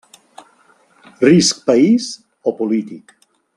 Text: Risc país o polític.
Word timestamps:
Risc 1.27 1.61
país 1.69 2.09
o 2.53 2.57
polític. 2.63 3.17